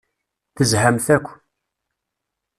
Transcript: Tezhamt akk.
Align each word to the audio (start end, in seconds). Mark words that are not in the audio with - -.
Tezhamt 0.55 1.07
akk. 1.15 1.27